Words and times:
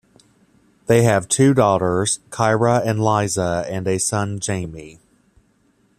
They 0.87 1.03
have 1.03 1.27
two 1.27 1.53
daughters, 1.53 2.21
Kyra 2.31 2.83
and 2.83 2.99
Liza, 3.05 3.67
and 3.69 3.87
a 3.87 3.99
son, 3.99 4.39
Jaime. 4.43 4.97